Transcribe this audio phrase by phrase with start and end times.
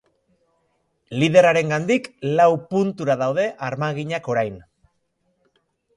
[1.23, 2.09] Liderrarengandik
[2.41, 4.57] lau puntura daude armaginak orain.